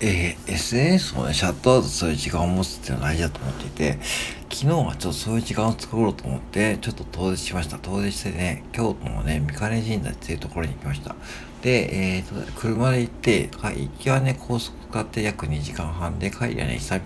[0.00, 3.98] えー、SNS をね、シャットアウトする時間を持つっていうのは大事だと思っていて、
[4.58, 7.76] 昨日はちょっとそういう時間を作ろうと思って、ちょっと遠出しました。
[7.76, 11.14] 遠出してね、京都のね、御金神社っていうところに行きました。
[11.60, 17.00] で、えーと、車で行って、行きはね、高速使って約2時間半で、帰りはね、久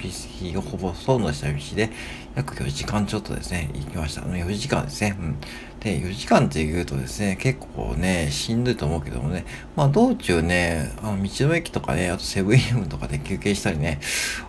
[0.52, 1.91] 々、ほぼほとんど久々で、
[2.36, 4.20] 約4時間ちょっとですね、行きました。
[4.20, 5.16] 4時間ですね。
[5.19, 5.41] うん。
[5.80, 13.98] で、4時間って言うとですね、結構ね、しんどいと思うけどもね、まあ道中ね、あの道の駅とかね、あとセブンイレブンとかで休憩したりね、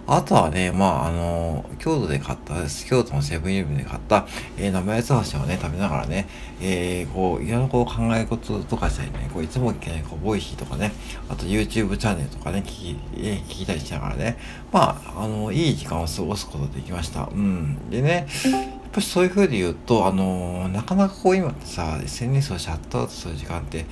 [0.05, 2.85] あとはね、まああの、京都で買ったです。
[2.91, 4.27] 京都のセブンイレブンで買った、
[4.57, 6.27] えー、生八つ橋をね、食べながらね、
[6.59, 10.91] えー、こう、いろんなこう考え事とかしたりね、こういつも聞けないこう Voicy とかね、
[11.29, 14.37] あと YouTube チャンネルとかね、聞き、えー、聞きたりしながらね、
[14.73, 17.29] まあ、あの、いい時間を過ごすことできました。
[17.31, 17.89] うん。
[17.89, 23.85] でね、やっぱりそういう風で言うと、あのー、なかなかこう今ってさ、SNS をシャットアウトする時間って、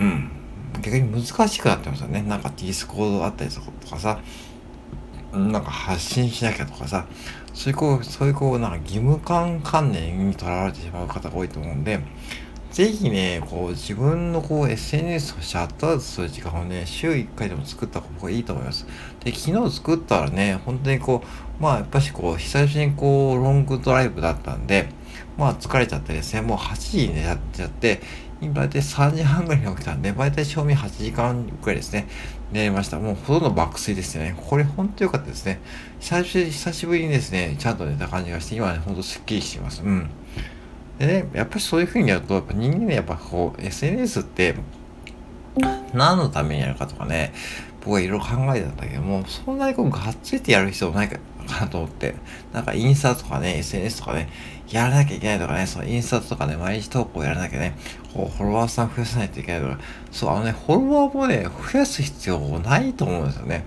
[0.00, 0.30] うん、
[0.80, 2.22] 逆に難しくなってますよね。
[2.22, 4.18] なんか Discord あったりとかさ、
[5.34, 7.06] なんか発信しなきゃとかさ、
[7.52, 12.00] そういうこう、そういうこう、なんか義務感観念にとらわれてしまう方が多いと思うんで、
[12.74, 18.84] ぜひね、こう自分のこう SNS をシャットアウトする時間をね、週1回でも作った方がいいと思います。
[19.22, 21.22] で、昨日作ったらね、本当にこ
[21.60, 24.88] う、まあやっぱしこう、久しぶりにこう、ロングドライブだったんで、
[25.36, 28.00] まあ疲れちゃってですね、もう8時に寝ちゃって、
[28.40, 32.06] 今大体3時半ぐらいに起きたんで、大体賞味8時間くらいですね、
[32.52, 32.98] 寝ました。
[32.98, 34.34] もうほとんど爆睡ですよね。
[34.36, 35.60] これ本当良かったですね。
[36.00, 39.82] 久しぶりにですね、ちゃんと寝た感じがして、今ね、ほんとスッキリしています。
[39.82, 40.10] うん。
[40.98, 44.54] でね、やっぱりそういうふうにやると、やっぱ人間ね、やっぱこう、SNS って、
[45.92, 47.32] 何のためにやるかとかね、
[47.80, 52.14] 僕はいろいろ考えたんだけども、そんなにこう、がっついてやる必要もないかなと思って、
[52.52, 54.28] なんかインスタとかね、SNS とかね、
[54.70, 57.76] やらなきゃいけないとかね、そのインスタとかね、毎日投稿やらなきゃね、
[58.14, 59.78] こう、フォロワーさん増やさないといけないとか、
[60.10, 63.64] そう、あのね、フォロワーもね、増やす必要ないと思うんですよね。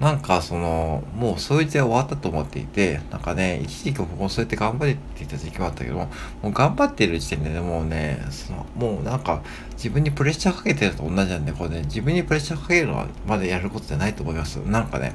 [0.00, 6.10] なんかその、もうそういう時代終わったと思っていて、なんかね、一時期僕もそうやって頑張っていた時期もあったけども、
[6.42, 14.56] もう頑張ってる時点でね、もうね、その、もうなんか自分にプレッシャーかけてると同じなんで、これね、自分にプレッシャーかけるのはまでやることじゃないと思います。
[14.56, 15.14] なんかね、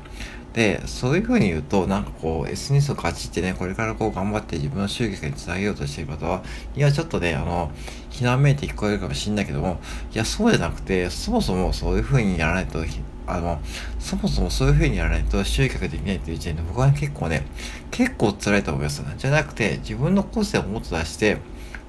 [0.53, 6.41] で、そういうふうに言うと、なんかこう、SNS を勝ちってね、これからこう頑張って自分の収益につなげようとしている方は、
[6.75, 7.71] いや、ちょっとね、あの、
[8.09, 9.79] 避難めいて聞こえるかもしんないけども、
[10.13, 12.83] いや、そうじゃなくて、そもそもそういうふうにやらないと、
[13.31, 13.59] あの、
[13.99, 17.45] そもそもそういう風にやらないと集客できないっていう時点で僕は結構ね、
[17.91, 19.03] 結構辛いと思います。
[19.17, 21.37] じゃなくて、自分の個性をもっと出して、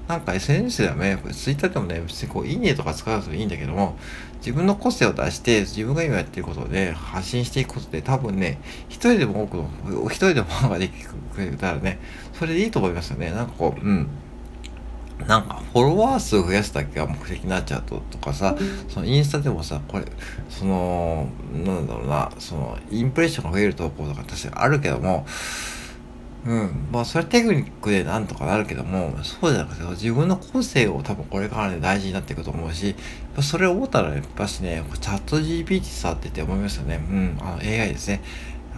[0.07, 3.97] なんか SNS ではね、Twitter でもね、別にこう、いいねとか使うといいんだけども、
[4.39, 8.59] 自分の個性を出して、自分が今やってることで発信していくことで、多分ね、
[8.89, 9.69] 一人でも多くの、
[10.07, 11.99] 一人でもファンができてくれたらね、
[12.33, 13.31] それでいいと思いますよね。
[13.31, 14.07] なんかこう、うん。
[15.27, 18.55] なんかフォロワー数増やすだけが目的になっちゃうととかさ、
[18.89, 20.05] そのインスタでもさ、これ、
[20.49, 25.25] その、なんだろうな、その、インプレッションが増える投稿とか確かにあるけども、
[26.45, 26.87] うん。
[26.91, 32.95] まあ、それテクニックでなんとかなるけども、そうじゃなくて、自分の個性を多分これからね、大事になっていくと思うし、
[33.41, 36.95] それを思ったら、やっぱしね、チャット GPT さってって思いますよね。
[36.95, 37.37] うん。
[37.41, 38.21] あの、AI ですね。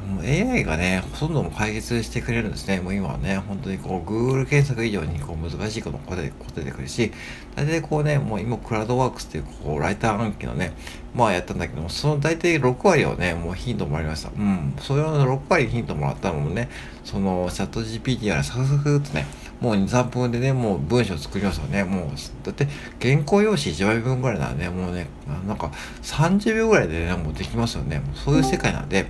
[0.07, 2.79] もう AI がね、ほとんども解決してくれるんですね。
[2.79, 6.31] もう今はね、本当にこう、Google 検索以上にこう難しいことも答え
[6.63, 7.11] てくるし、
[7.55, 10.73] 大体こうね、もう今、クラウドワークスっていうこう、ライター暗記のね、
[11.15, 14.29] まあやったんだけども、その大体6割をね、もうヒントもらいました。
[14.29, 14.75] うん。
[14.79, 16.69] それの6割ヒントもらったのもね、
[17.03, 19.25] その、チャット GPT やらサクサクっとね、
[19.61, 21.83] もう2、3分でね、もう文章作りますよね。
[21.83, 22.67] もう、だって、
[23.01, 25.07] 原稿用紙1枚分ぐらいなんで、もうね、
[25.47, 25.71] なんか
[26.01, 28.01] 30秒ぐらいでね、もうできますよね。
[28.13, 29.05] そういう世界なんで、い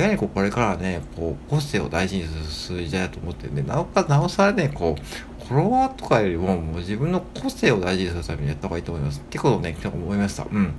[0.00, 9.20] わゆるこうこれからね、こう、個性を大事にする時代だと思ってるんで、なおかなおさらね、こう、フォロワーとかよりも、もう自分の個性を大事にするためにやった方がいいと思います。
[9.20, 10.44] ってことをね、今日思いました。
[10.44, 10.74] うん。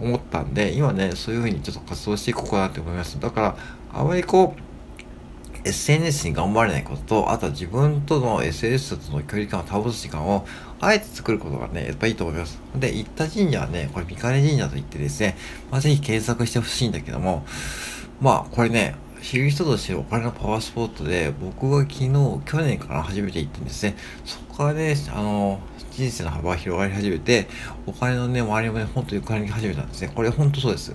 [0.00, 3.18] 思ったんで、今ね、そういうふうにちょっと活動していこうかなって思います。
[3.18, 3.56] だから、
[3.92, 10.46] あまりこう、SNS に頑張れないことと、あとは自分との SNS との距離感を保つ時間を、
[10.80, 12.60] あえて作ることがね、やっぱいいと思います。
[12.76, 15.36] で、行った神社はね、これ、三金神社といってですね、
[15.70, 17.46] まあ、ぜひ検索してほしいんだけども、
[18.20, 22.08] まあ、これね、知る人としてお金のパワースポットで、僕が昨日、
[22.44, 23.96] 去年から初めて行ったんですね。
[24.24, 27.48] そこからね、あの、人生の幅が広がり始めて、
[27.86, 30.12] お金のね、周りもね、本当にお金に始めたんですね。
[30.14, 30.92] これ本当そうです。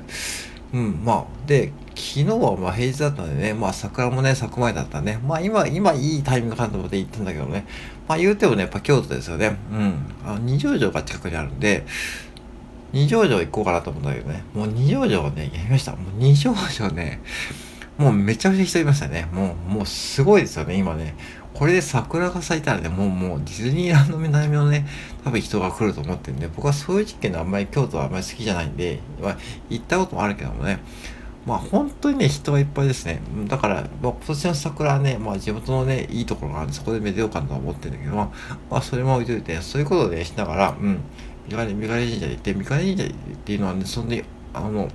[0.72, 7.66] うん、まあ、で、昨日はまあ平日だったんでね、まあ桜もね、咲く前だったんで、まあ今、今いいタイミングかなと思って行ったんだけどね、
[8.08, 9.58] まあ言うてもね、やっぱ京都ですよね。
[9.72, 9.94] うん。
[10.26, 11.86] あの、二条城が近くにあるんで、
[12.92, 15.92] 二条城行こうかなと思ったけどね、もう二条城ね、やりました。
[15.92, 17.22] もう二条城ね、
[17.98, 19.28] もうめちゃくちゃ人いましたね。
[19.34, 21.16] もう、もうすごいですよね、今ね。
[21.54, 24.88] これで桜が咲いたらね、もうもうディズニーランド南のね、
[25.24, 29.38] 多分人が来ると思ってるんで、僕はそういう時期のあんまり京都はあんまり好きじゃないんで、まあ、
[29.70, 30.80] 行ったこともあるけどもね、
[31.46, 33.20] まあ本当にね、人はいっぱいですね。
[33.48, 38.34] だから、まあ、今年の桜はね、まあ地元のね、いいところがあるんで、そこでめでようかなと思ってるんだけども、
[38.70, 41.00] まあそれも置いといて、そういうことでしながら、うん、
[41.56, 44.90] 三金神社で行って、三金神社っていうのはね、そんで、あの、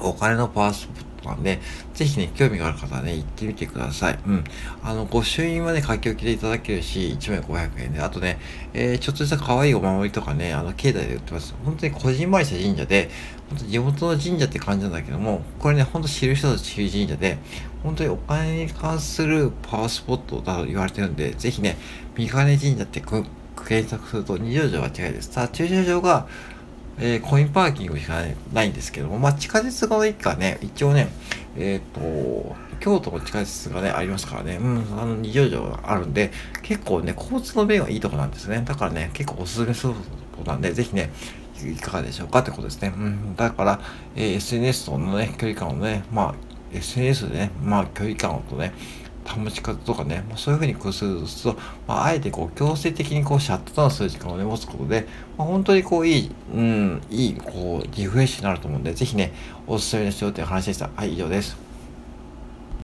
[0.00, 1.60] お金のパワースポットなんで、
[1.94, 4.18] ぜひね、興味がある方はね、行ってみてください。
[4.26, 4.44] うん。
[4.82, 8.38] あの、御朱印はね、書き置きでいただけるし、1枚500円で、あとね、
[8.72, 11.54] えー、ちょっとした可愛いお守りとかね、あの、境内で売ってます。
[11.64, 13.10] 本当にこじんまりした神社で、
[13.48, 17.38] 本当地元の神社って感じなんだけども、これね、ほんと知る人ぞ知る神社で、
[17.82, 21.76] 本当にお金に関するパワースポットだと言われてるんで、ぜひね、
[22.16, 23.00] 三金神社って
[23.68, 25.30] 検索すると二条城は違いです。
[25.30, 26.26] さあ、駐車場が、
[26.98, 28.22] えー、コインパーキングしか
[28.52, 31.08] ないんですけども、まあ、地下鉄の駅がね、一応ね、
[31.54, 36.32] えっ、ー、と、京都の地下鉄がね、ありますからね、うん、あの、二条城があるんで、
[36.62, 38.62] 結構ね、交通の便はいいとこなんですね。
[38.64, 40.00] だからね、結構おすすめすると
[40.38, 41.10] こなんで、ぜひね、
[41.62, 42.92] いかがでしょうかってことですね。
[42.96, 43.80] うん、だから、
[44.16, 46.34] えー、SNS とのね、距離感をね、まあ、
[46.72, 48.72] SNS でね、まあ、距離感をとね、
[49.30, 50.92] 保ち方とかね、そういうふうに工夫
[51.26, 59.32] すると、まあ、あえてこう強制的にこうシャットダウンする時間をね、持つことで、まあ、本当にこういい、うん、いいこうリフレッシュになると思うんで、ぜひね、
[59.66, 60.90] おすすめですよっていう話でした。
[60.94, 61.67] はい、以上です。